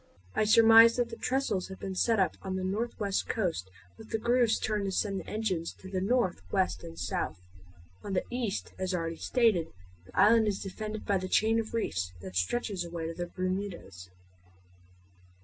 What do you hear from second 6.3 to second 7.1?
west, and